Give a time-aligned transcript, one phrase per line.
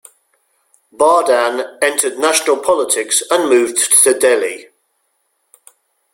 [0.91, 4.69] Bardhan entered national politics and moved to Delhi.